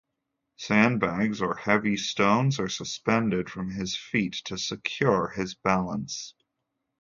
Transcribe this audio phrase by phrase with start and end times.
[0.57, 6.33] Sandbags or heavy stones are suspended from his feet to secure his balance.